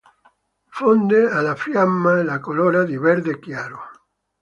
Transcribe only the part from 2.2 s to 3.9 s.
la colora di verde chiaro.